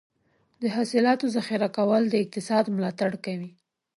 [0.61, 3.51] د حاصلاتو ذخیره کول د اقتصاد ملاتړ کوي.